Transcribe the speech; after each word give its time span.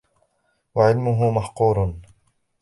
وَعِلْمُهُ 0.75 1.31
مَحْقُورٌ 1.31 1.93